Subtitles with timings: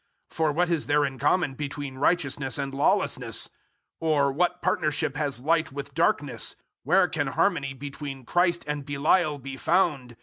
[0.31, 3.51] For what is there in common between righteousness and lawlessness?
[3.99, 6.55] Or what partnership has light with darkness?
[6.55, 10.17] 006:015 Where can harmony between Christ and Belial be found?